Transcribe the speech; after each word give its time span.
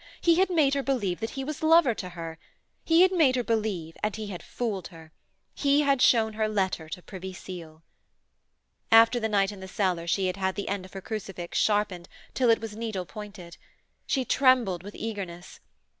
He 0.19 0.39
had 0.39 0.49
made 0.49 0.73
her 0.73 0.81
believe 0.81 1.19
that 1.19 1.29
he 1.37 1.43
was 1.43 1.61
lover 1.61 1.93
to 1.93 2.09
her. 2.09 2.39
He 2.83 3.03
had 3.03 3.11
made 3.11 3.35
her 3.35 3.43
believe, 3.43 3.95
and 4.01 4.15
he 4.15 4.25
had 4.29 4.41
fooled 4.41 4.87
her. 4.87 5.11
He 5.53 5.81
had 5.81 6.01
shown 6.01 6.33
her 6.33 6.47
letter 6.49 6.89
to 6.89 7.03
Privy 7.03 7.33
Seal. 7.33 7.83
After 8.91 9.19
the 9.19 9.29
night 9.29 9.51
in 9.51 9.59
the 9.59 9.67
cellar 9.67 10.07
she 10.07 10.25
had 10.25 10.37
had 10.37 10.55
the 10.55 10.69
end 10.69 10.85
of 10.85 10.93
her 10.93 11.01
crucifix 11.01 11.59
sharpened 11.59 12.09
till 12.33 12.49
it 12.49 12.59
was 12.61 12.75
needle 12.75 13.05
pointed. 13.05 13.57
She 14.07 14.25
trembled 14.25 14.81
with 14.81 14.95
eagerness. 14.95 15.59